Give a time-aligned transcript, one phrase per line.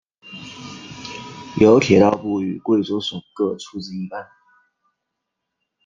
[1.59, 4.25] 由铁道部与贵州省各出资一半。